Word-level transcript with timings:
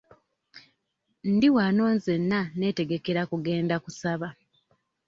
Ndi 1.33 1.47
wano 1.55 1.83
nzenna 1.95 2.39
neetegekera 2.59 3.21
kugenda 3.31 3.75
kusaba. 3.83 4.27